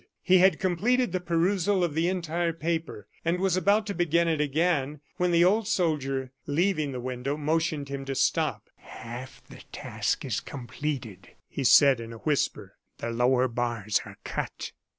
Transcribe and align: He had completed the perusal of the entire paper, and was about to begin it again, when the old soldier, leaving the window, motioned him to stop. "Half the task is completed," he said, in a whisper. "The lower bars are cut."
He 0.23 0.39
had 0.39 0.57
completed 0.59 1.11
the 1.11 1.19
perusal 1.19 1.83
of 1.83 1.93
the 1.93 2.07
entire 2.09 2.53
paper, 2.53 3.07
and 3.23 3.37
was 3.39 3.55
about 3.55 3.85
to 3.85 3.93
begin 3.93 4.27
it 4.27 4.41
again, 4.41 4.99
when 5.17 5.29
the 5.29 5.45
old 5.45 5.67
soldier, 5.67 6.31
leaving 6.47 6.91
the 6.91 6.99
window, 6.99 7.37
motioned 7.37 7.87
him 7.87 8.03
to 8.05 8.15
stop. 8.15 8.71
"Half 8.77 9.43
the 9.47 9.61
task 9.71 10.25
is 10.25 10.39
completed," 10.39 11.35
he 11.47 11.63
said, 11.63 11.99
in 11.99 12.13
a 12.13 12.17
whisper. 12.17 12.77
"The 12.97 13.11
lower 13.11 13.47
bars 13.47 14.01
are 14.03 14.17
cut." 14.23 14.71